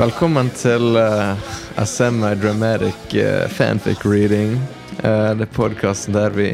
[0.00, 1.36] Velkommen til uh,
[1.76, 4.54] A Semi-Dramatic uh, Fanfic Reading.
[5.02, 6.46] Uh, det er podkasten der vi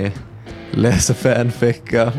[0.74, 2.10] leser fanficker.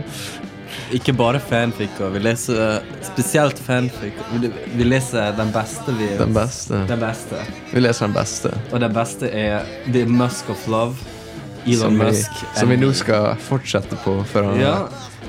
[0.95, 2.13] Ikke bare fanficker.
[2.15, 4.29] Vi leser spesielt fanficker.
[4.39, 5.97] Vi, vi leser den beste.
[5.99, 6.79] Vi, Den beste.
[6.87, 7.43] Den beste.
[7.73, 8.53] Vi leser den beste.
[8.71, 10.95] Og den beste er The Musk of Love.
[11.67, 12.43] Elon Som vi, Musk.
[12.55, 14.75] som vi nå skal fortsette på fra, Ja,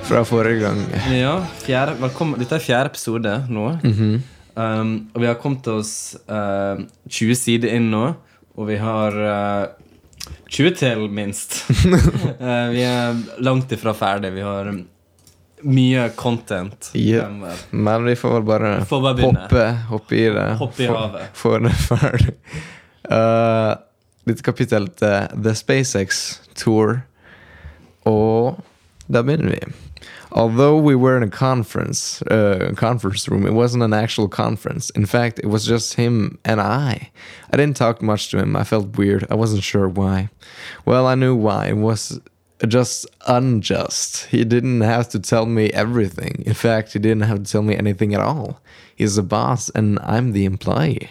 [0.06, 0.84] fra forrige gang.
[1.10, 2.38] ja fjerde, velkommen.
[2.38, 3.72] Dette er fjerde episode nå.
[3.82, 4.20] Mhm.
[4.58, 5.92] Um, og vi har kommet oss
[6.26, 8.04] uh, 20 sider inn nå.
[8.58, 9.88] Og vi har uh,
[10.50, 11.62] 20 til, minst.
[11.86, 14.32] Uh, vi er langt ifra ferdig.
[14.34, 14.72] Vi har
[15.62, 16.90] mye content.
[16.94, 17.54] Yeah.
[17.70, 20.48] Men vi får vel bare Får bare hoppe, hoppe i det.
[20.60, 21.30] Hoppe i havet.
[21.34, 22.34] Få det ferdig.
[23.08, 23.74] Uh,
[24.28, 26.24] litt kapittel til The SpaceX
[26.58, 27.00] Tour.
[28.08, 28.58] Og
[29.08, 29.72] begynner vi.
[30.32, 34.90] Although we were in a conference uh, conference room, it wasn't an actual conference.
[34.90, 37.10] In fact, it was just him and I.
[37.50, 38.54] I didn't talk much to him.
[38.54, 39.26] I felt weird.
[39.30, 40.28] I wasn't sure why.
[40.84, 41.68] Well, I knew why.
[41.68, 42.20] It was
[42.66, 44.26] just unjust.
[44.26, 46.42] He didn't have to tell me everything.
[46.44, 48.60] In fact, he didn't have to tell me anything at all.
[48.94, 51.08] He's the boss and I'm the employee.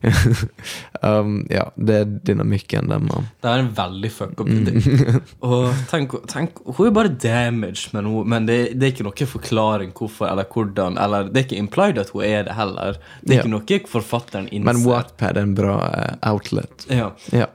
[1.02, 3.28] um, ja, det er dynamikken der, mann.
[3.42, 4.48] Det er en veldig fuck up.
[4.48, 5.20] Mm.
[5.46, 9.30] Og tenk, tenk, hun er bare damaged, men, hun, men det, det er ikke noe
[9.34, 10.98] forklaring hvorfor eller hvordan.
[11.00, 13.00] Eller det er ikke implied at hun er det heller.
[13.20, 13.44] Det er yeah.
[13.44, 14.70] ikke noe forfatteren innser.
[14.72, 16.86] Men Wattpad er en bra uh, outlet.
[16.88, 17.12] Ja.
[17.34, 17.50] Yeah.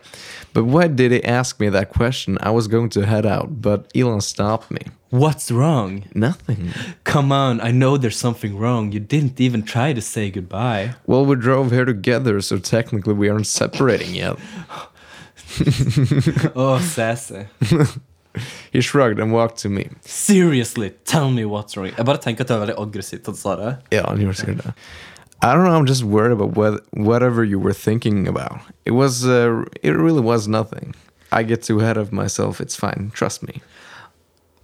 [0.54, 2.38] But why did he ask me that question?
[2.42, 4.86] I was going to head out, but Elon stopped me.
[5.10, 6.06] What's wrong?
[6.14, 6.74] Nothing.
[7.04, 8.92] Come on, I know there's something wrong.
[8.92, 10.96] You didn't even try to say goodbye.
[11.06, 14.38] Well, we drove here together, so technically we aren't separating yet.
[16.56, 17.48] oh, sassy.
[18.72, 19.90] He shrugged and walked to me.
[20.02, 21.88] Seriously, tell me what's wrong.
[21.88, 23.78] Jeg bare tenker at det veldig aggressivt at han sa det.
[23.92, 24.74] Yeah, on your side.
[25.42, 25.76] I don't know.
[25.76, 28.60] I'm just worried about what, whatever you were thinking about.
[28.84, 29.26] It was.
[29.26, 30.94] Uh, it really was nothing.
[31.32, 32.60] I get too ahead of myself.
[32.60, 33.12] It's fine.
[33.14, 33.62] Trust me.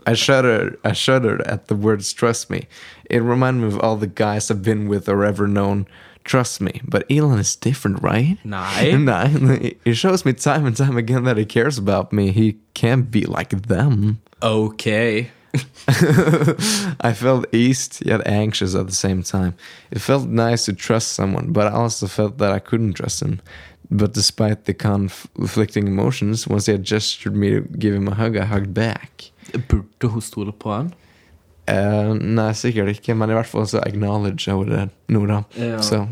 [0.06, 0.78] I shudder.
[0.84, 2.68] I shuddered at the words "trust me."
[3.10, 5.88] It reminded me of all the guys I've been with or ever known.
[6.24, 8.38] Trust me, but Elon is different, right?
[8.44, 8.92] Nei.
[8.96, 9.72] Nah, eh?
[9.84, 12.32] he shows me time and time again that he cares about me.
[12.32, 14.22] He can't be like them.
[14.42, 15.32] Ok.
[17.02, 19.56] I felt eased yet anxious at the same time.
[19.90, 23.42] It felt nice to trust someone, but I also felt that I couldn't trust him.
[23.90, 28.38] But despite the conflicting emotions, once he had gestured me to give him a hug,
[28.38, 29.32] I hugged back.
[29.68, 30.94] Burde hun stole på han?
[31.70, 35.44] Eh, nei, sikkert ikke, men i hvert fall så acknowledge over det nå, da.
[35.56, 35.82] Ja.
[35.82, 36.08] Så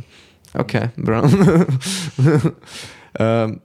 [0.53, 1.23] ok, bra.
[3.19, 3.59] um,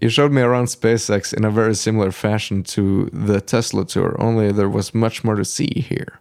[0.00, 4.52] you showed me around SpaceX in a very similar fashion to the Tesla tour, only
[4.52, 6.20] there was much more to see here.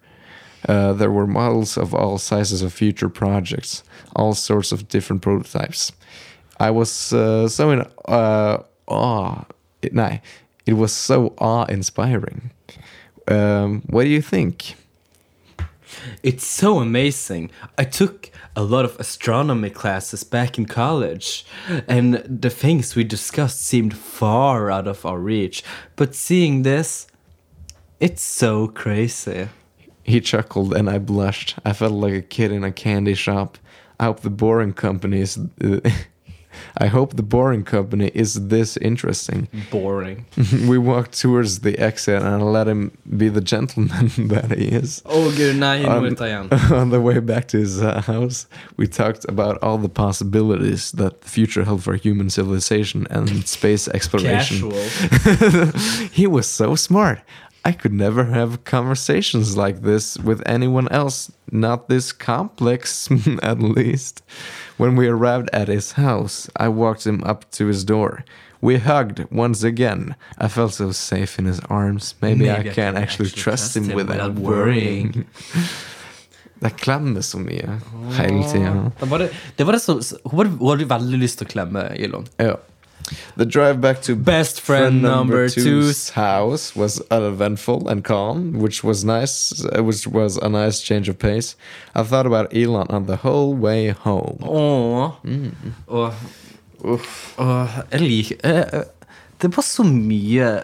[0.67, 3.83] Uh, there were models of all sizes of future projects,
[4.15, 5.93] all sorts of different prototypes.
[6.59, 9.45] I was uh, so in uh, awe.
[9.81, 10.17] It, nah,
[10.65, 12.51] it was so awe-inspiring.
[13.29, 14.75] Um, what do you think?
[16.23, 17.51] It's so amazing.
[17.77, 21.45] I took a lot of astronomy classes back in college,
[21.87, 25.63] and the things we discussed seemed far out of our reach.
[25.95, 27.07] But seeing this,
[27.99, 29.49] it's so crazy.
[30.03, 31.55] He chuckled and I blushed.
[31.63, 33.57] I felt like a kid in a candy shop.
[33.99, 35.37] I hope the boring company is.
[36.77, 39.47] I hope the boring company is this interesting.
[39.71, 40.25] Boring.
[40.67, 45.01] we walked towards the exit and let him be the gentleman that he is.
[45.05, 46.51] Å gud, nei, nå må jeg ta igjen.
[46.75, 51.21] On the way back to his uh, house, we talked about all the possibilities that
[51.21, 54.71] the future held for human civilization and space exploration.
[54.71, 56.09] Casual.
[56.11, 57.21] he was so smart.
[57.65, 63.09] I could never have conversations like this with anyone else, not this complex,
[63.43, 64.23] at least.
[64.79, 68.23] When we arrived at his house, I walked him up to his door.
[68.61, 70.15] We hugged once again.
[70.37, 72.15] I felt so safe in his arms.
[72.21, 75.25] Maybe, I can actually trust him without worrying.
[76.59, 77.79] Det klemmer så mye
[78.17, 78.91] hele tida.
[78.99, 81.51] Det var det, det, var det som Hun hadde, hun hadde veldig lyst til å
[81.53, 82.25] klemme Elon.
[82.35, 82.57] Ja.
[83.37, 89.03] The drive back to Best friend number two's house was uneventful and calm, which was
[89.03, 89.65] nice.
[89.65, 91.55] uh, Which was a nice change of pace.
[91.95, 94.37] I thought about Elon on the whole way home.
[94.43, 95.11] Åh.
[95.87, 96.13] Og,
[97.37, 98.83] og jeg liker
[99.41, 100.63] Det var så mye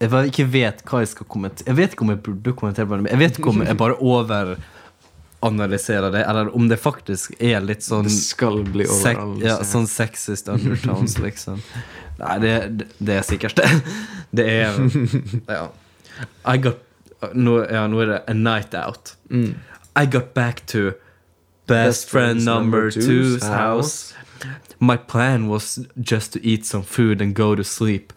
[0.00, 1.66] Jeg bare ikke vet hva jeg skal kommentere.
[1.70, 3.94] Jeg vet ikke om jeg burde kommentere men jeg vet ikke om jeg bare
[5.44, 9.86] overanalyserer det, eller om det faktisk er litt sånn Det skal bli sek, ja, sånn
[9.90, 11.60] sexist undertones, liksom.
[12.18, 12.54] Nei, det,
[12.98, 13.70] det, er sikkert det.
[14.38, 14.76] Det er
[15.50, 15.68] Ja.
[16.46, 16.80] I got
[17.34, 19.14] nå, ja, nå er det A Night Out.
[19.30, 20.92] I got back to
[21.66, 24.14] best friend number two's house.
[24.78, 28.12] My plan was just to eat some food and go to sleep,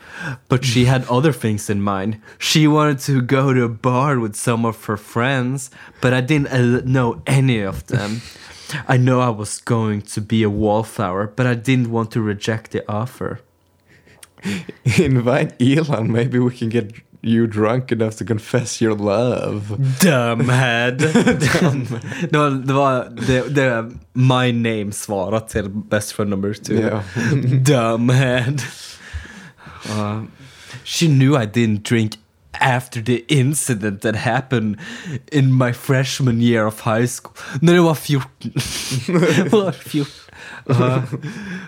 [0.50, 2.22] but she had other things in mind.
[2.38, 5.70] She wanted to go to a bar with some of her friends,
[6.02, 8.22] but I didn't uh, know any of them.
[8.88, 12.72] I know I was going to be a wallflower, but I didn't want to reject
[12.72, 13.40] the offer.
[14.98, 16.12] Invite Elon.
[16.12, 19.78] Maybe we can get you drunk enough to confess your love.
[20.00, 20.98] Dumhead.
[20.98, 26.74] det var, det, var det, det My name svarade till best friend number two.
[26.74, 27.04] Yeah.
[27.64, 28.62] Dumhead.
[29.90, 30.24] Uh,
[30.84, 32.18] she knew I didn't drink
[32.60, 34.78] after the incident that happened
[35.32, 37.34] in my freshman year of high school.
[37.62, 38.52] När jag var 14.
[40.68, 41.22] 14.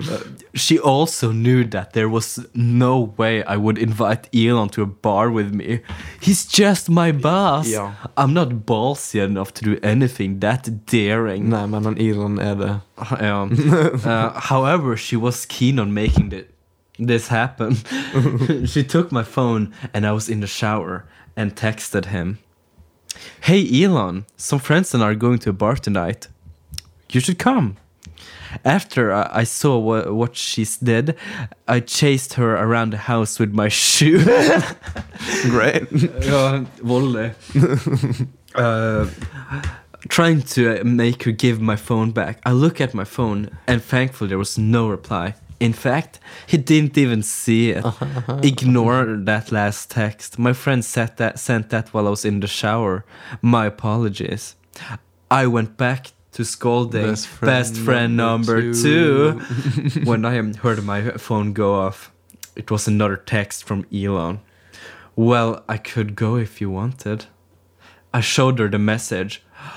[0.10, 0.20] Uh,
[0.54, 5.30] she also knew that there was no way I would invite Elon to a bar
[5.30, 5.82] with me.
[6.22, 7.68] He's just my boss.
[7.68, 7.92] Ja.
[8.18, 11.50] I'm not ballsy enough to do anything that daring.
[11.50, 12.80] Nej, men Elon är det.
[13.20, 13.52] Um,
[14.06, 16.46] uh, however, she was keen on making the,
[16.98, 17.76] this happen.
[18.66, 21.06] she took my phone and I was in the shower
[21.36, 22.38] and texted him
[23.42, 26.28] Hey Elon, some friends and I are going to a bar tonight.
[27.12, 27.78] You should come.
[28.66, 31.16] After I I saw what, what she did,
[31.68, 34.20] I chased her around the house with my shoe.
[35.50, 35.88] Great.
[36.22, 37.32] ja, volley.
[38.56, 39.08] uh,
[40.08, 42.40] trying to make her give my phone back.
[42.46, 45.36] I look at my phone, and thankfully there was no reply.
[45.60, 47.86] In fact, he didn't even see it.
[48.44, 50.40] Ignore that last text.
[50.40, 53.04] My friend sent that, sent that while I was in the shower.
[53.42, 54.56] My apologies.
[55.30, 59.40] I went back to scolding Best best friend friend, number number, two.
[59.42, 60.02] two.
[60.04, 62.12] when I heard my phone go off,
[62.56, 64.42] it was another text from Elon.
[65.16, 67.26] Well, I could go if you wanted.
[68.14, 69.44] I showed her the message.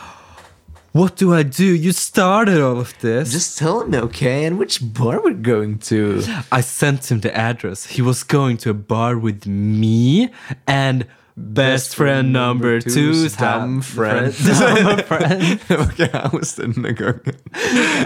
[0.93, 1.65] What do I do?
[1.65, 3.33] You started all of this.
[3.33, 6.23] Just tell him, okay, and which bar we're going to.
[6.53, 7.87] I sent him the address.
[7.87, 10.29] He was going to a bar with me
[10.67, 11.07] and
[11.37, 14.35] best, friend number two's dumb friend.
[14.45, 15.59] Dumb friend.
[15.69, 17.35] det var kaos den här gången.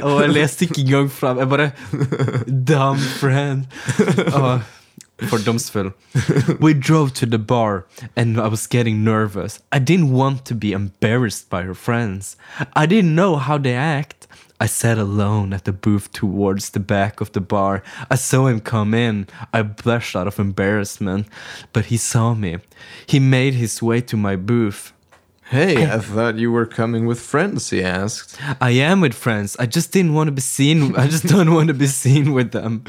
[0.02, 1.38] Og jeg leste ikke engang fram.
[1.38, 1.70] Jeg bare
[2.46, 3.66] Dumb friend.
[4.34, 4.60] Åh,
[5.28, 5.92] fordomsfull.
[6.60, 7.86] We drove to the bar,
[8.16, 9.60] and I was getting nervous.
[9.72, 12.36] I didn't want to be embarrassed by her friends.
[12.74, 14.26] I didn't know how they act.
[14.60, 17.82] I sat alone at the booth towards the back of the bar.
[18.10, 19.26] I saw him come in.
[19.52, 21.26] I blushed out of embarrassment,
[21.72, 22.58] but he saw me.
[23.06, 24.92] He made his way to my booth.
[25.48, 28.36] Hey, I thought you were coming with friends, he asked.
[28.60, 29.56] I am with friends.
[29.60, 30.96] I just didn't want to be seen.
[30.96, 32.82] I just don't want to be seen with them.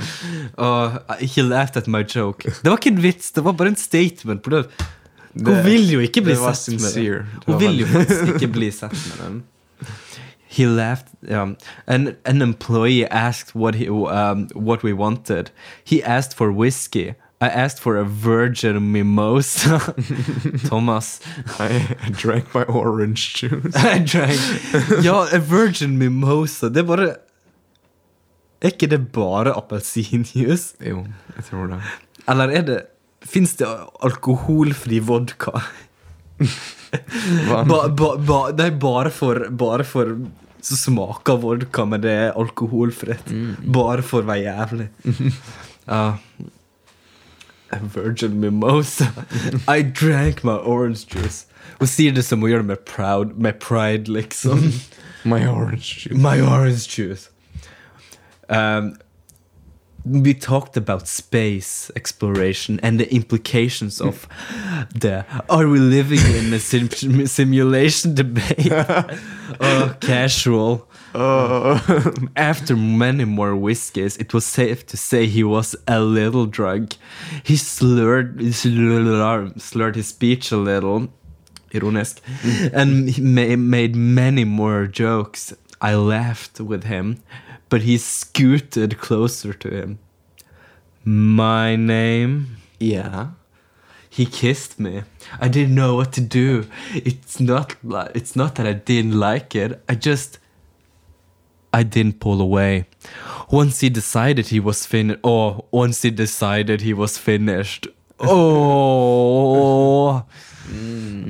[0.57, 2.43] Uh, he laughed at my joke.
[2.63, 4.41] Det var ikke en vits, det var bare en statement.
[4.43, 4.63] På det.
[5.45, 7.13] Hun vil jo ikke bli sett med sincere.
[7.19, 7.43] den.
[7.45, 9.43] Hun vil jo faktisk ikke bli sett med den.
[10.49, 11.07] He left.
[11.29, 11.57] Um,
[11.87, 15.51] and an employee asked what he um, what we wanted.
[15.83, 17.15] He asked for whiskey.
[17.39, 19.79] I asked for a virgin mimosa.
[20.69, 21.19] Thomas.
[21.59, 23.75] I, I drank my orange juice.
[23.93, 24.39] I drank
[25.03, 26.69] Ja, a virgin mimosa.
[26.69, 27.15] Det er bare
[28.61, 30.75] Er ikke det bare appelsinjuice?
[30.81, 31.05] jo,
[31.35, 31.81] jeg tror det.
[32.27, 32.79] Eller er det
[33.25, 33.67] Fins det
[34.03, 35.51] alkoholfri vodka?
[37.67, 40.13] Ba, ba, er bare for Bare for
[40.63, 43.29] så smaker vodka, men det er alkoholfritt.
[43.71, 44.87] Bare for å være jævlig.
[45.87, 49.11] A virgin mimosa.
[49.67, 51.45] I drank my orange juice.
[51.79, 54.71] Hun sier det som hun gjør det med, proud, med pride, liksom.
[55.27, 56.17] My orange juice.
[56.17, 57.29] My orange juice.
[58.49, 58.95] Um,
[60.05, 64.07] we talked about space exploration and the implications mm.
[64.07, 64.27] of
[64.93, 68.71] the are we living in a sim- simulation debate?
[68.71, 70.87] oh, casual.
[71.15, 72.13] Oh.
[72.35, 76.95] After many more whiskeys, it was safe to say he was a little drunk.
[77.43, 81.09] He slurred, slurred, slurred his speech a little,
[81.73, 82.71] ironisk, mm.
[82.73, 85.53] and he ma- made many more jokes.
[85.81, 87.23] I laughed with him,
[87.69, 89.99] but he scooted closer to him.
[91.03, 92.57] My name?
[92.79, 93.27] yeah.
[94.09, 95.03] He kissed me.
[95.39, 96.65] I didn't know what to do.
[96.95, 99.83] It's not like it's not that I didn't like it.
[99.87, 100.39] I just
[101.71, 102.87] I didn't pull away.
[103.51, 105.19] Once he decided he was finished.
[105.23, 107.87] Oh, once he decided he was finished.
[108.19, 110.23] Oh.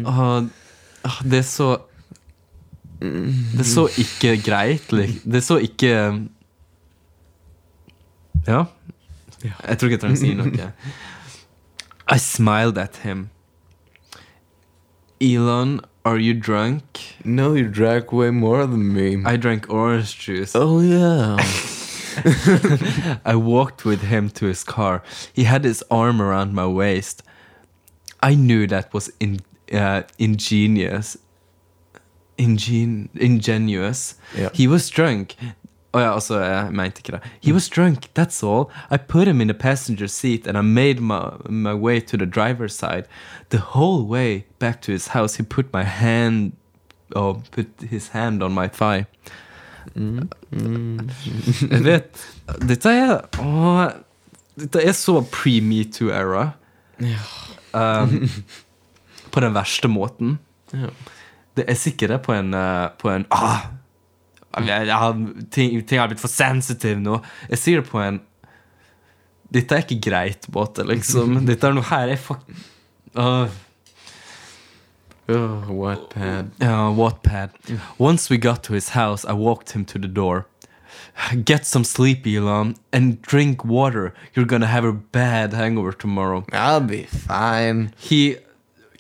[0.06, 0.44] Ah,
[1.04, 1.78] ah, det er så
[3.00, 4.90] Det så ikke greit.
[5.24, 5.92] Det så ikke
[8.48, 8.64] Ja.
[9.44, 10.72] Jeg tror ikke jeg trenger å si noe.
[12.10, 13.30] I smiled at him.
[15.22, 17.18] Elon, Are you drunk?
[17.26, 19.22] No, you drank way more than me.
[19.26, 20.56] I drank orange juice.
[20.56, 21.36] oh yeah.
[23.26, 25.04] I walked with him to his car.
[25.34, 27.24] He had his arm around my waist.
[28.24, 29.42] I knew that was in,
[29.74, 31.18] uh, ingenious.
[32.38, 34.16] Ingen, ingenuous.
[34.38, 34.50] Yeah.
[34.54, 35.36] He was drunk.
[35.94, 37.20] Oh ja, altså, jeg mente ikke det.
[37.42, 38.66] He was drunk, that's all.
[38.92, 42.26] I put him in the passenger seat and I made my, my way to the
[42.26, 43.04] driver's side.
[43.50, 46.52] The whole way back to his house, he put my hand,
[47.16, 49.06] oh, put his hand on my thigh.
[51.72, 52.28] Jeg vet
[52.68, 53.88] Dette er åh,
[54.60, 56.52] Dette er så pre-metoo-era.
[57.74, 58.30] Um,
[59.32, 60.38] på den verste måten.
[60.74, 60.90] Ja.
[61.58, 63.68] Det er sikkert på en, eh, på en ah,
[64.66, 67.20] jeg, jeg ting, ting har blitt for sensitive nå.
[67.52, 68.22] Jeg sier det på en
[69.54, 71.38] Dette er ikke greit måte, liksom.
[71.48, 72.42] Dette er noe her er fuck...
[73.16, 73.48] Åh.
[75.30, 76.52] Oh, Wattpad.
[76.60, 77.50] Yeah, Wattpad.
[77.98, 80.48] Once we got to his house, I walked him to the door.
[81.44, 84.14] Get some sleep, Elon, and drink water.
[84.34, 86.46] You're gonna have a bad hangover tomorrow.
[86.52, 87.94] I'll be fine.
[87.98, 88.38] He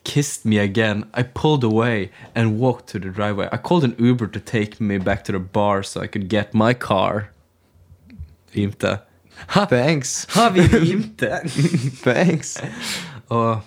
[0.08, 1.04] kissed me again.
[1.14, 3.50] I pulled away and walked to the driveway.
[3.52, 6.54] I called an Uber to take me back to the bar so I could get
[6.54, 7.30] my car.
[8.56, 9.02] Rimte.
[9.48, 10.26] Ha, Thanks.
[10.30, 11.42] har vi rimte?
[12.04, 12.58] Thanks.
[13.30, 13.62] Og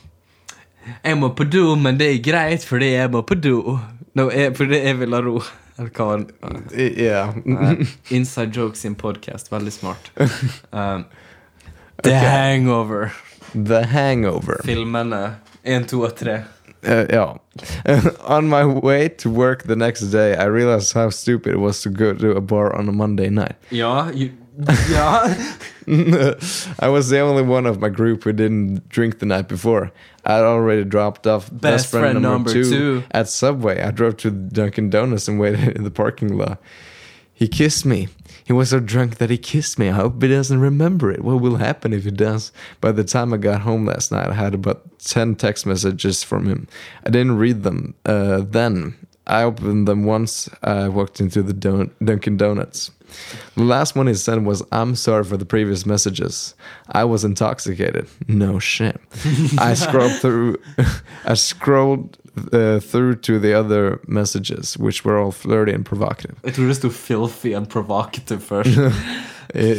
[1.04, 3.78] jeg må på do, men det er greit fordi jeg må på do.
[4.14, 5.42] No, jeg, fordi jeg vil ha ro.
[5.78, 6.88] Eller hva var det?
[6.97, 7.37] Yeah.
[8.11, 9.52] Inside jokes in podcast.
[9.52, 10.11] Veldig smart.
[10.73, 11.04] Um,
[12.02, 13.12] The Hangover.
[13.54, 14.64] The Hangover.
[14.64, 16.38] Filmene 1, 2 og 3.
[16.83, 17.37] Uh, yeah.
[18.25, 21.90] on my way to work the next day, I realized how stupid it was to
[21.90, 23.57] go to a bar on a Monday night.
[23.71, 24.31] Yeah, ju,
[24.90, 25.35] ja.
[26.79, 29.93] I was the only one of my group who didn't drink the night before.
[30.25, 33.83] I'd already dropped off best, friend, number, two, at Subway.
[33.83, 36.62] I drove to Dunkin' Donuts and waited in the parking lot.
[37.35, 38.09] He kissed me.
[38.50, 39.90] He was so drunk that he kissed me.
[39.90, 41.23] I hope he doesn't remember it.
[41.23, 42.50] What will happen if he does?
[42.80, 46.49] By the time I got home last night, I had about 10 text messages from
[46.49, 46.66] him.
[47.07, 48.97] I didn't read them uh, then.
[49.25, 52.90] I opened them once I walked into the Don- Dunkin' Donuts.
[53.57, 56.55] The last one he sent was, I'm sorry for the previous messages.
[56.88, 58.07] I was intoxicated.
[58.29, 58.97] No shit.
[59.59, 60.57] I scrolled through,
[61.25, 62.17] I scrolled
[62.52, 66.37] uh, through to the other messages, which were all flirty and provocative.
[66.45, 68.71] Jeg tror det sto 'filthy and provocative' først.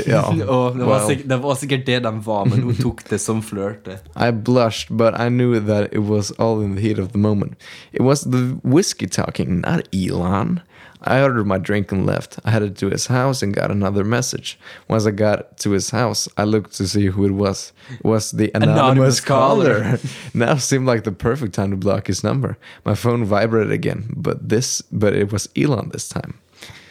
[0.08, 0.22] Ja.
[0.48, 1.08] Og det var, Well.
[1.08, 3.98] sikkert, det var sikkert det de var, men hun tok det som flørte.
[4.16, 7.54] I blushed, but I knew that it was all in the heat of the moment.
[7.94, 10.60] It was the whiskey talking, not Elon.
[11.04, 12.40] I ordered my drink and left.
[12.46, 14.60] I headed to his house and got another message.
[14.88, 17.74] Once I got to his house, I looked to see who it was.
[17.92, 19.82] It was the anonymous, Anonymous caller.
[19.82, 20.00] caller.
[20.34, 22.58] now seemed like the perfect time to block his number.
[22.86, 26.40] My phone vibrated again, but this, but it was Elon this time.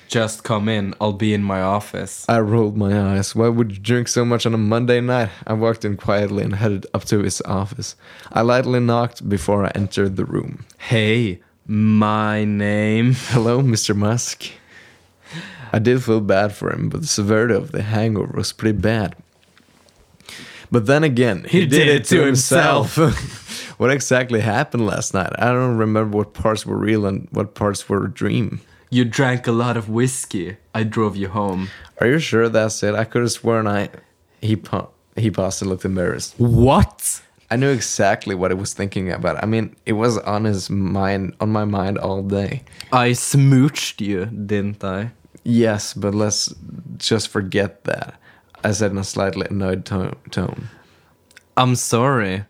[0.09, 2.29] Just come in, I'll be in my office.
[2.29, 3.37] I rolled my eyes.
[3.37, 5.31] Why would you drink so much on a Monday night?
[5.47, 7.95] I walked in quietly and headed up to his office.
[8.33, 10.65] I lightly knocked before I entered the room.
[10.79, 11.39] Hey,
[11.71, 13.13] my name.
[13.29, 13.95] Hello, Mr.
[13.95, 14.51] Musk.
[15.73, 19.15] I did feel bad for him, but the severity of the hangover was pretty bad.
[20.73, 22.97] But then again, he, did, it to himself.
[23.79, 25.33] what exactly happened last night?
[25.39, 28.61] I don't remember what parts were real and what parts were a dream.
[28.91, 30.57] You drank a lot of whiskey.
[30.75, 31.69] I drove you home.
[31.99, 32.97] Are you sure that's it?
[32.97, 33.91] I could have sworn I.
[34.41, 36.35] He pa- he paused and looked embarrassed.
[36.39, 37.23] What?
[37.51, 39.43] I knew exactly what he was thinking about.
[39.43, 42.63] I mean, it was on his mind, on my mind all day.
[42.93, 45.11] I smooched you, didn't I?
[45.43, 46.55] Yes, but let's
[46.99, 48.15] just forget that.
[48.63, 50.69] I said in a slightly annoyed to- tone.
[51.57, 52.45] I'm sorry.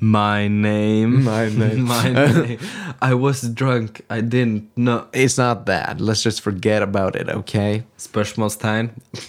[0.00, 1.22] My name.
[1.24, 1.82] My name.
[1.94, 2.58] my name.
[3.00, 4.00] I was drunk.
[4.10, 5.04] I didn't know.
[5.12, 6.00] It's not that.
[6.00, 7.82] Let's just forget about it, okay?
[7.98, 8.90] Spørsmålstegn.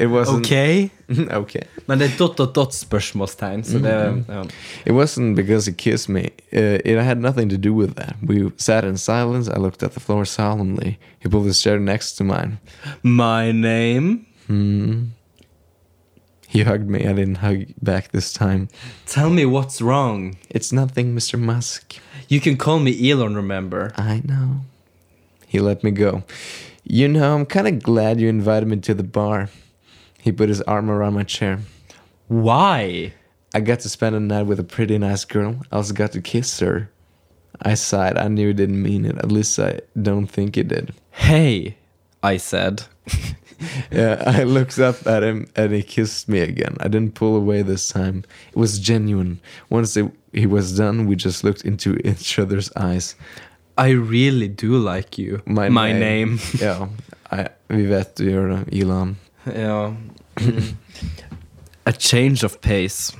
[0.00, 0.90] it wasn't Ok.
[1.32, 1.62] okay.
[1.86, 4.42] Men det er dot, dot, dot spørsmålstegn, så det ja.
[4.86, 6.30] It wasn't because he kissed me.
[6.52, 8.14] Uh, it had nothing to do with that.
[8.22, 9.48] We sat in silence.
[9.48, 10.98] I looked at the floor solemnly.
[11.18, 12.58] He pulled his chair next to mine.
[13.02, 14.26] My name.
[16.50, 17.06] He hugged me.
[17.06, 18.68] I didn't hug back this time.
[19.06, 20.36] Tell me what's wrong.
[20.48, 21.38] It's nothing, Mr.
[21.38, 21.94] Musk.
[22.26, 23.92] You can call me Elon, remember?
[23.94, 24.62] I know.
[25.46, 26.24] He let me go.
[26.82, 29.48] You know, I'm kind of glad you invited me to the bar.
[30.20, 31.60] He put his arm around my chair.
[32.26, 33.12] Why?
[33.54, 35.60] I got to spend a night with a pretty nice girl.
[35.70, 36.90] I also got to kiss her.
[37.62, 38.18] I sighed.
[38.18, 39.18] I knew he didn't mean it.
[39.18, 40.94] At least I don't think he did.
[41.12, 41.76] Hey,
[42.24, 42.86] I said.
[43.90, 46.76] Yeah, I looked up at him and he kissed me again.
[46.80, 48.24] I didn't pull away this time.
[48.48, 49.40] It was genuine.
[49.68, 53.16] Once it, he was done, we just looked into each other's eyes.
[53.76, 55.42] I really do like you.
[55.46, 56.38] My name.
[56.60, 56.88] ja,
[57.32, 59.16] I, vi vet du det, Elon.
[59.44, 59.94] Ja.
[60.36, 60.76] Mm.
[61.86, 63.12] A change of pace.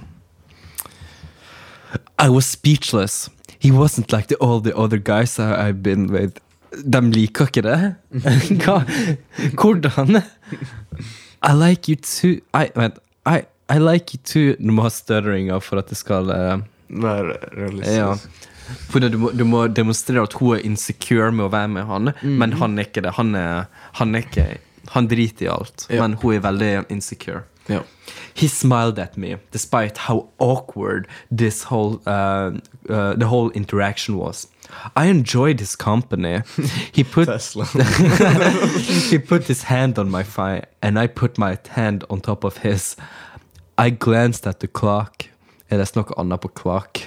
[2.19, 3.31] I was speechless.
[3.59, 6.39] He wasn't like the, all the other guys I, I've been with.
[6.85, 7.79] De liker ikke det.
[8.65, 8.77] Hva?
[9.59, 10.21] Hvordan?
[11.43, 12.99] I like you too I, vent.
[13.27, 16.61] I, I like you too Du må ha stutteringa for at det skal uh,
[16.91, 17.97] Vær realistisk.
[17.97, 18.15] Ja.
[18.91, 22.11] For du må, du må demonstrere at hun er insecure med å være med han,
[22.23, 23.13] men han er ikke det.
[23.17, 23.65] Han, er,
[23.99, 24.45] han, er ikke,
[24.95, 26.03] han driter i alt, Ja.
[26.05, 27.43] men hun er veldig insecure.
[27.71, 27.81] Ja.
[28.35, 32.55] He smiled at me, despite how awkward this whole uh,
[32.89, 34.47] uh, the whole interaction was.
[34.97, 36.43] I enjoyed his company.
[36.93, 37.29] He put
[39.11, 42.59] he put his hand on my thigh, and I put my hand on top of
[42.59, 42.97] his.
[43.79, 45.25] I glanced at the clock.
[45.71, 47.01] Er det noe annet på clock?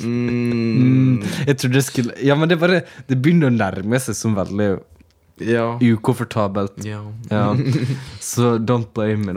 [0.00, 1.22] Mm.
[1.46, 4.78] Jeg trodde det skulle Ja, men det bare Det begynner å nærme seg som veldig
[5.40, 5.78] ja.
[5.80, 6.84] ukomfortabelt.
[6.84, 7.02] ja.
[7.30, 7.54] Ja.
[8.20, 9.32] So don't blame me.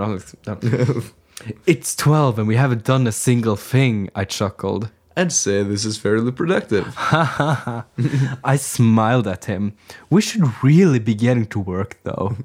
[1.65, 4.89] It's 12 and we haven't done a single thing, I chuckled.
[5.18, 6.94] I'd say this is fairly productive.
[6.98, 9.74] I smiled at him.
[10.10, 12.38] We should really be getting to work, though.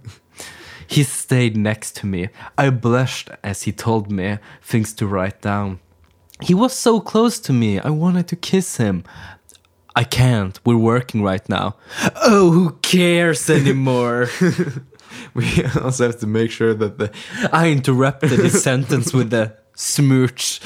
[0.86, 2.30] he stayed next to me.
[2.58, 5.80] I blushed as he told me things to write down.
[6.40, 7.78] He was so close to me.
[7.78, 9.04] I wanted to kiss him.
[9.94, 10.58] I can't.
[10.66, 11.76] We're working right now.
[12.16, 14.28] Oh, who cares anymore?
[15.34, 17.12] We also have to make sure that the
[17.52, 20.60] I interrupted his sentence with a smooch.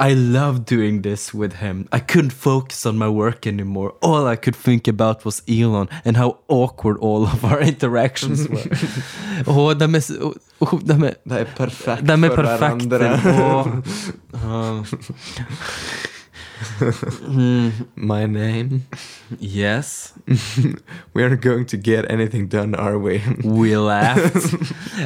[0.00, 1.88] I love doing this with him.
[1.92, 3.94] I couldn't focus on my work anymore.
[4.00, 8.62] All I could think about was Elon and how awkward all of our interactions were.
[9.46, 12.88] Åh, de er, så- åh, de er, Det er perfekt de er for perfekte.
[12.88, 13.82] hverandre.
[14.44, 14.84] Åh.
[17.96, 18.82] My name.
[19.40, 20.12] yes,
[21.14, 23.22] We aren't going to get anything done, are we?
[23.44, 24.54] we laughed.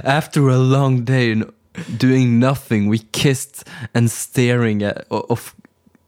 [0.04, 1.50] After a long day n-
[1.96, 5.54] doing nothing, we kissed and staring at of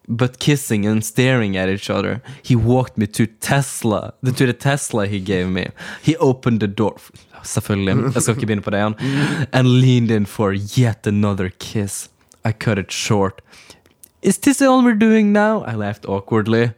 [0.06, 2.20] but kissing and staring at each other.
[2.42, 5.68] He walked me to Tesla, to the Tesla he gave me.
[6.02, 6.96] He opened the door.
[7.44, 8.94] Selvfølgelig, jeg skal ikke begynne på det igjen.
[9.52, 12.08] And leaned in for yet another kiss.
[12.44, 13.42] I cut it short.
[14.22, 15.62] Is this all we're doing now?
[15.66, 16.70] I laughed awkwardly.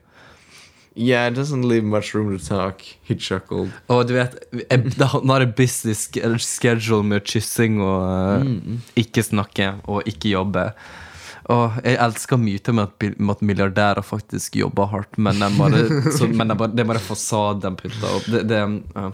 [0.96, 2.82] Yeah, it doesn't leave much room to talk.
[3.02, 3.70] He chuckled.
[3.88, 4.36] Og du vet,
[4.98, 5.94] det har en busy
[6.38, 8.80] schedule med kyssing og mm.
[8.96, 10.70] ikke snakke og ikke jobbe.
[11.52, 16.54] Og jeg elsker myter med at, med at milliardærer faktisk jobber hardt, men, det, er
[16.54, 18.26] bare, det er bare fasade de putter opp.
[18.26, 18.62] Det, det,
[18.96, 19.12] uh,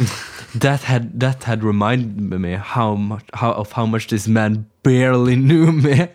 [0.64, 5.36] that, had, that had reminded me how much, how, of how much this man barely
[5.36, 6.08] knew me.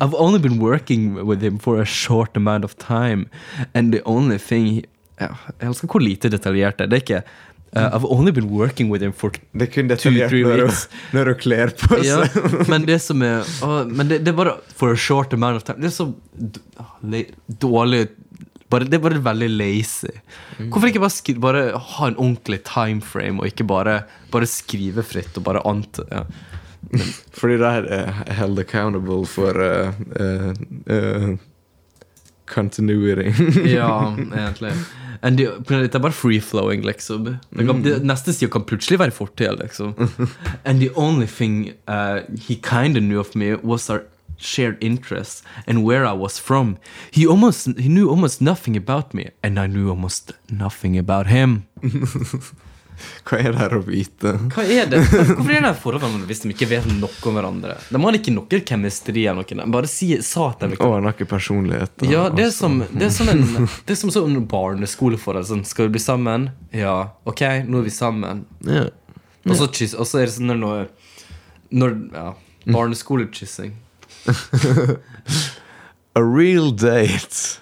[0.00, 3.28] I've only been working with him for a short amount of time,
[3.74, 4.84] and the only thing he,
[5.16, 5.32] Jeg
[5.64, 7.00] elsker hvor lite detaljert det er.
[7.00, 10.66] Ikke uh, I've only been working with him for Det er kun detaljert two, når,
[10.66, 10.82] du,
[11.16, 12.18] når du kler på ja.
[12.68, 15.64] Men det som er uh, Men det, det er bare for a short amount of
[15.64, 15.80] time.
[15.80, 16.10] Det er så
[17.64, 18.08] dårlig
[18.68, 20.10] bare, Det er bare veldig lazy.
[20.58, 24.00] Hvorfor ikke bare, bare ha en ordentlig timeframe, og ikke bare,
[24.32, 26.24] bare skrive fritt og bare anta ja.
[27.38, 30.52] Fordi det er held accountable for uh, uh,
[30.90, 31.36] uh,
[32.46, 33.32] continuity.
[33.76, 34.72] Ja, egentlig.
[35.22, 37.24] And det, det er bare free-flowing, liksom.
[37.24, 39.94] Det kan, det, neste side kan plutselig være fortid, liksom.
[40.64, 44.02] And the only thing uh, he kind of knew of me was our
[44.38, 46.76] shared interests and where I was from.
[47.10, 51.66] He almost he knew almost nothing about me, and I knew almost nothing about him.
[53.26, 54.32] Hva er det her å vite?
[54.54, 55.00] Hva er det?
[55.06, 57.76] Hvorfor er det et forhold hvis de ikke vet noe om hverandre?
[57.92, 59.68] De har ikke noe kjemisteri eller noe.
[59.76, 61.92] Bare si, sa at de ikke Og ikke personlighet.
[62.00, 62.10] da.
[62.10, 63.42] Ja, det er som, det er som en
[63.86, 65.48] Det er som sånn barneskoleforhold.
[65.50, 66.50] Sånn, skal vi bli sammen?
[66.74, 66.96] Ja.
[67.28, 68.44] Ok, nå er vi sammen.
[68.66, 68.86] Ja.
[69.46, 70.86] Og så kyss, og så er det sånn når noe
[71.76, 72.28] Når Ja.
[72.66, 73.76] Barneskolekyssing.
[76.16, 77.60] A real date.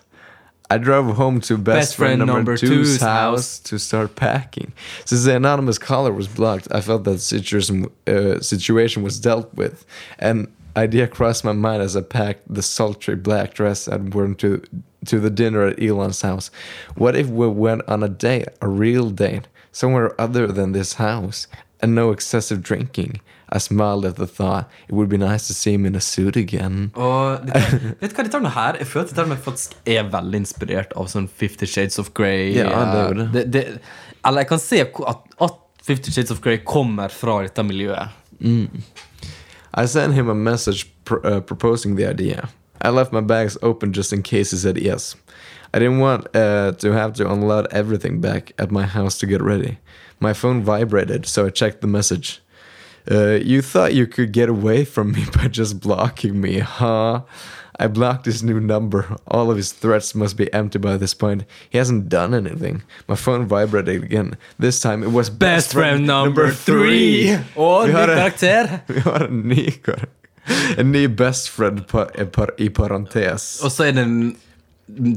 [0.70, 4.72] I drove home to best, Best friend friend, number, two's two's house to start packing.
[5.04, 9.84] Since the anonymous caller was blocked, I felt that situation, uh, situation was dealt with.
[10.18, 14.62] An idea crossed my mind as I packed the sultry black dress I'd worn to
[15.06, 16.50] to the dinner at Elon's house.
[16.94, 21.46] What if we went on a date, a real date, somewhere other than this house,
[21.80, 23.20] and no excessive drinking?
[23.54, 24.68] I smiled at the thought.
[24.88, 26.90] It would be nice to see him in a suit again.
[26.94, 30.08] Og dette, vet du hva dette med her Jeg føler at dette med faktisk er
[30.10, 32.50] veldig inspirert av sånn Fifty Shades of Grey.
[32.58, 33.44] Ja, det er eh, det.
[33.54, 33.64] det,
[34.24, 34.98] Eller jeg kan se at,
[35.46, 38.10] at Fifty Shades of Grey kommer fra dette miljøet.
[39.74, 42.48] I sent him a message pr- uh, proposing the idea.
[42.82, 45.14] I left my bags open just in case he said yes.
[45.72, 49.42] I didn't want uh, to have to unload everything back at my house to get
[49.42, 49.78] ready.
[50.20, 52.40] My phone vibrated, so I checked the message.
[53.10, 57.20] Uh, you thought you could get away from me by just blocking me, huh?
[57.78, 59.16] I blocked his new number.
[59.26, 61.44] All of his threats must be empty by this point.
[61.68, 62.82] He hasn't done anything.
[63.08, 64.36] My phone vibrated again.
[64.58, 67.36] This time it was Best friend number three!
[67.56, 68.80] Og Vi ny karakter.
[68.86, 69.72] Vi har en ny.
[70.78, 73.60] En ny best friend pa, par, i parentes.
[73.64, 74.36] Og så er det en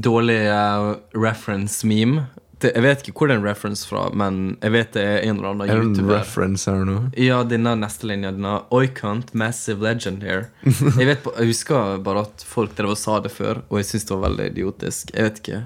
[0.02, 2.26] dårlig eh, reference-meme.
[2.60, 5.18] Det- Jeg vet ikke hvor det er en reference fra, men jeg vet det er
[5.28, 6.96] en eller annen Er det en reference her nå?
[7.16, 8.32] Ja, denne neste linja.
[8.34, 10.48] Denne Oikant, massive legend here.
[10.64, 14.08] Jeg, vet, jeg husker bare at folk drev og sa det før, og jeg syntes
[14.08, 15.14] det var veldig idiotisk.
[15.14, 15.60] Jeg vet ikke.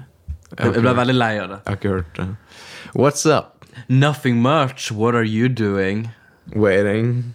[0.53, 1.59] Jeg, jeg ble veldig lei av det.
[1.65, 2.27] Jeg har ikke hørt det.
[2.93, 3.65] What's up?
[3.89, 4.91] Nothing much.
[4.91, 6.11] What are you doing?
[6.55, 7.33] Waiting.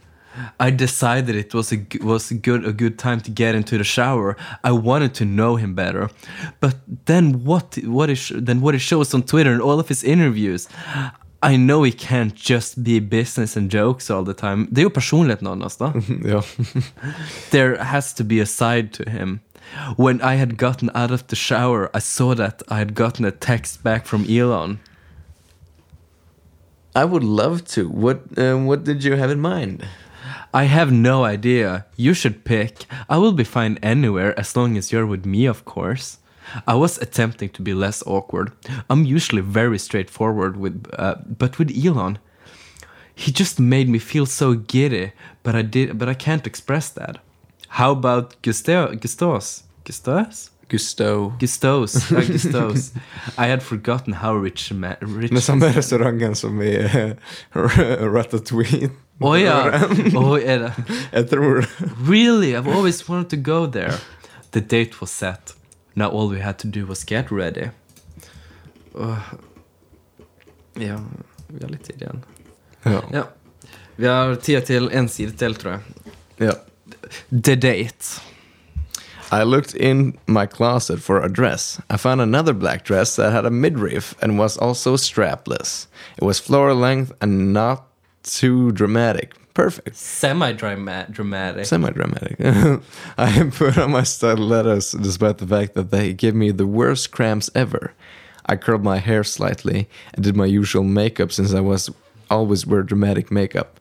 [0.61, 3.77] I decided it was a g- was a good a good time to get into
[3.79, 4.37] the shower.
[4.65, 6.09] I wanted to know him better,
[6.61, 6.75] but
[7.07, 10.69] then what what is then what he shows on Twitter and all of his interviews.
[11.41, 14.67] I know he can't just be business and jokes all the time.
[14.73, 15.93] Det er jo personligheten hans, da.
[16.25, 16.43] ja.
[17.51, 19.41] There has to be a side to him.
[19.97, 23.31] When I had gotten out of the shower, I saw that I had gotten a
[23.31, 24.79] text back from Elon.
[26.97, 27.89] I would love to.
[27.89, 29.87] What um, What did you have in mind?
[30.53, 31.87] I have no idea.
[31.97, 32.87] You should pick.
[33.09, 36.19] I will be fine anywhere as long as you're with me, of course.
[36.67, 38.53] I was attempting to be less awkward.
[38.89, 42.19] I'm usually very straightforward with, uh, but with Elon,
[43.15, 45.13] he just made me feel so giddy.
[45.43, 47.19] But I did, but I can't express that.
[47.69, 48.95] How about Gusto?
[48.95, 49.65] Gustos?
[49.85, 50.51] Gustos?
[50.71, 51.33] Gusto.
[51.41, 52.11] Gustos.
[52.11, 52.93] Ja, Gustos.
[53.39, 55.31] I had forgotten how rich ma- rich.
[55.31, 57.13] Den samme restauranten som i uh,
[58.15, 58.91] Ratatouille.
[59.21, 59.81] Oh ja.
[60.15, 60.73] Oh, er det?
[61.13, 61.65] Jeg tror
[62.11, 62.53] Really?
[62.55, 63.95] I've always wanted to go there.
[64.53, 65.55] The date was set.
[65.95, 67.71] Now all we had to do was get ready.
[68.95, 69.19] Åh.
[70.75, 70.99] ja,
[71.49, 72.23] vi har litt tid igjen.
[72.83, 73.03] Ja.
[73.13, 73.25] Ja.
[73.97, 75.81] Vi har tid til en side til, tror jeg.
[76.39, 76.53] ja.
[77.31, 78.21] The date.
[79.31, 81.81] I looked in my closet for a dress.
[81.91, 85.87] I found another black dress that had a midriff and was also strapless.
[86.17, 87.87] It was floor length and not
[88.23, 89.35] too dramatic.
[89.55, 89.97] Perfect.
[89.97, 91.67] Semi-dramatic.
[91.67, 92.37] Semi dramatic.
[93.19, 97.51] I put on my stilettos despite the fact that they give me the worst cramps
[97.55, 97.93] ever.
[98.47, 101.91] I curled my hair slightly and did my usual makeup since I was
[102.31, 103.81] always wear dramatic makeup.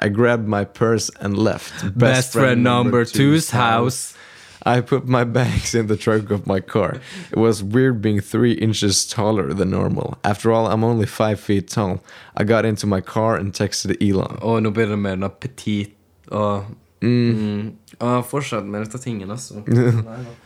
[0.00, 1.96] I grabbed my purse and left.
[1.98, 4.14] Best, friend number two's house.
[4.62, 7.00] I put my bags in the trunk of my car.
[7.30, 10.18] It was weird being three inches taller than normal.
[10.24, 12.02] After all, I'm only five feet tall.
[12.36, 14.38] I got into my car and texted Elon.
[14.42, 15.94] Og nå blir det mer noe petit
[16.30, 16.64] og
[17.02, 17.72] mm.
[17.98, 19.62] Og fortsatt med dette tingen, altså.
[19.66, 20.36] Nei da.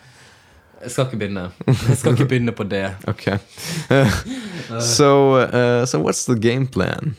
[0.82, 1.42] Jeg skal ikke begynne.
[1.66, 2.96] Jeg skal ikke begynne på det.
[3.12, 3.38] Okay.
[4.80, 7.16] so, uh, so what's the game plan?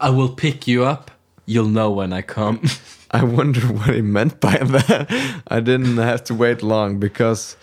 [0.00, 1.10] I will pick you up.
[1.46, 2.62] You'll know when I come.
[3.10, 5.42] I wonder what he meant by that.
[5.46, 7.56] I didn't have to wait long because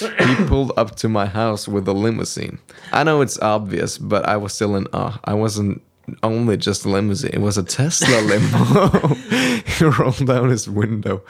[0.00, 2.58] he pulled up to my house with a limousine.
[2.92, 5.18] I know it's obvious, but I was still in awe.
[5.24, 5.82] I wasn't
[6.22, 9.14] only just a limousine, it was a Tesla limo.
[9.66, 11.22] he rolled down his window.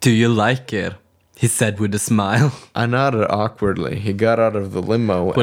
[0.00, 0.94] Do you like it?
[1.36, 2.52] He said with a smile.
[2.74, 3.98] I nodded awkwardly.
[3.98, 5.36] He got out of the limo and,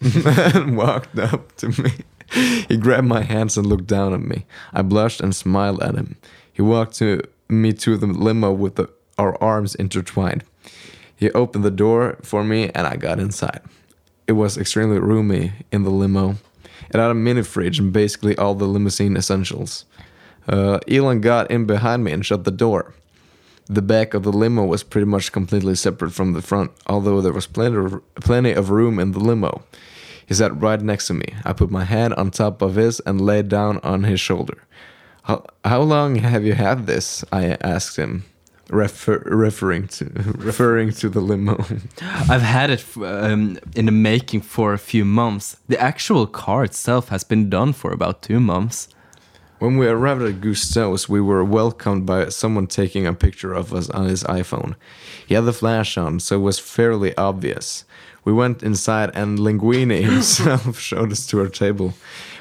[0.00, 1.92] and walked up to me.
[2.68, 4.46] He grabbed my hands and looked down at me.
[4.72, 6.16] I blushed and smiled at him.
[6.52, 8.88] He walked to me to the limo with the,
[9.18, 10.44] our arms intertwined.
[11.16, 13.60] He opened the door for me and I got inside.
[14.26, 16.36] It was extremely roomy in the limo.
[16.88, 19.84] It had a mini fridge and basically all the limousine essentials.
[20.48, 22.94] Uh, Elon got in behind me and shut the door.
[23.66, 27.32] The back of the limo was pretty much completely separate from the front, although there
[27.32, 29.62] was plenty of, plenty of room in the limo.
[30.30, 31.34] He sat right next to me.
[31.44, 34.58] I put my hand on top of his and laid down on his shoulder.
[35.24, 37.24] How, how long have you had this?
[37.32, 38.22] I asked him,
[38.68, 40.04] refer, referring to
[40.38, 41.64] referring to the limo.
[42.30, 45.56] I've had it um, in the making for a few months.
[45.66, 48.86] The actual car itself has been done for about two months.
[49.58, 53.90] when we arrived at Gusto's, we were welcomed by someone taking a picture of us
[53.90, 54.76] on his iPhone.
[55.26, 57.84] He had the flash on, so it was fairly obvious.
[58.24, 61.94] We went inside, and Linguini himself showed us to our table.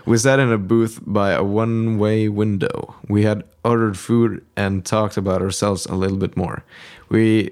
[0.06, 2.96] We sat in a booth by a one way window.
[3.08, 6.64] We had ordered food and talked about ourselves a little bit more.
[7.10, 7.52] We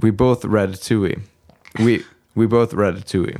[0.00, 1.16] we both read Tui.
[1.78, 3.36] We we both read Tui.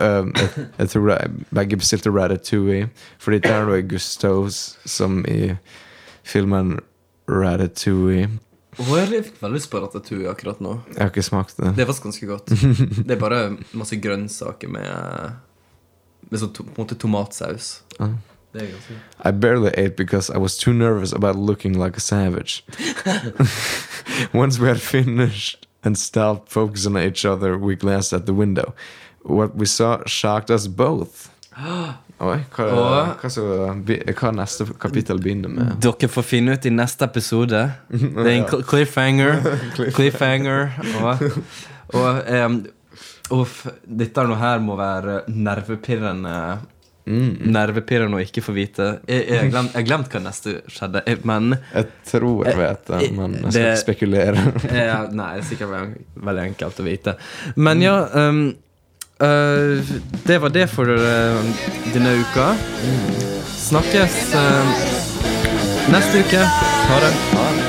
[0.00, 2.88] Um, jeg, jeg tror det, begge bestilte Ratatouille.
[3.18, 5.54] Fordi der var Gustavs, som i
[6.22, 6.78] filmen
[7.28, 8.28] Ratatouille.
[8.78, 10.76] Åh, jeg fikk veldig lyst på ratatouille akkurat nå.
[10.92, 11.72] Jeg har ikke smakt det.
[11.76, 12.54] Det er faktisk ganske godt.
[13.06, 13.40] Det er bare
[13.72, 15.40] masse grønnsaker med
[16.30, 17.82] Med sånn på en måte tomatsaus.
[18.00, 18.14] Ah.
[18.54, 18.96] Det er ganske.
[19.28, 22.64] I barely ate because I was too nervous about looking like a savage.
[24.32, 28.72] Once we had finished and stopped focusing on each other, we glanced at the window.
[29.22, 31.30] What we saw shocked us both.
[32.24, 33.44] Oi, hva, og, hva, så,
[33.84, 35.72] hva neste kapittel begynner med?
[35.84, 37.60] Dere får finne ut i neste episode.
[37.90, 39.40] Det er en cliffhanger.
[39.94, 40.72] cliffhanger.
[41.02, 41.24] Og,
[41.94, 42.60] og um,
[43.40, 46.36] uff, dette nå her må være nervepirrende.
[47.04, 48.86] Nervepirrende å ikke få vite.
[49.10, 53.34] Jeg har glemt, glemt hva neste skjedde, jeg- men Jeg tror jeg vet det, men
[53.34, 54.44] jeg skal Det- ikke spekulere.
[54.72, 57.16] Ja, nei, det er sikkert veldig enkelt å vite.
[57.56, 58.46] Men ja um,
[59.22, 59.82] øh,
[60.26, 61.44] Det var det for uh,
[61.94, 62.54] denne uka.
[63.56, 64.66] Snakkes uh,
[65.92, 66.44] neste uke.
[66.88, 67.63] Ha det.